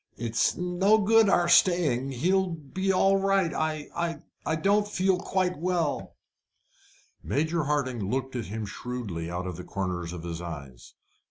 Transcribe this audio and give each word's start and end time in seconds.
"It's 0.17 0.55
no 0.57 0.97
good 0.97 1.29
our 1.29 1.47
staying. 1.47 2.09
He'll 2.09 2.47
be 2.49 2.91
all 2.91 3.17
right. 3.17 3.53
I 3.53 4.17
I 4.43 4.55
don't 4.55 4.87
feel 4.87 5.19
quite 5.19 5.59
well." 5.59 6.15
Major 7.21 7.65
Hardinge 7.65 8.01
looked 8.01 8.35
at 8.35 8.45
him 8.45 8.65
shrewdly 8.65 9.29
out 9.29 9.45
of 9.45 9.57
the 9.57 9.63
corner 9.63 10.01
of 10.01 10.23
his 10.23 10.41
eyes. 10.41 10.95